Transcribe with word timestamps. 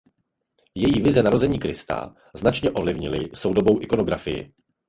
Její 0.75 1.01
vize 1.01 1.23
narození 1.23 1.59
Krista 1.59 2.15
značně 2.35 2.71
ovlivnily 2.71 3.29
soudobou 3.33 3.81
ikonografii. 3.81 4.53